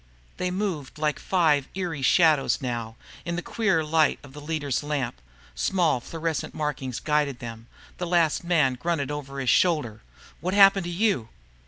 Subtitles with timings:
[0.37, 5.21] They moved like five eerie shadows now, in the queer light of the leader's lamp.
[5.53, 7.67] Small fluorescent markings guided them.
[7.99, 10.01] The last man grunted over his shoulder,
[10.39, 11.29] "What happened to you?"